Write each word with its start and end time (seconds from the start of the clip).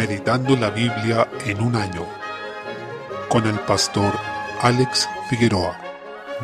Meditando 0.00 0.56
la 0.56 0.70
Biblia 0.70 1.28
en 1.44 1.60
un 1.60 1.76
año 1.76 2.06
con 3.28 3.46
el 3.46 3.58
pastor 3.60 4.14
Alex 4.62 5.06
Figueroa. 5.28 5.78